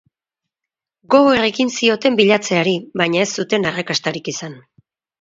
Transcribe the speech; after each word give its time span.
Gogor 1.15 1.45
ekin 1.51 1.71
zioten 1.77 2.19
bilatzeari, 2.21 2.75
baina 3.05 3.23
ez 3.27 3.31
zuten 3.41 3.73
arrakastarik 3.75 4.37
izan. 4.37 4.63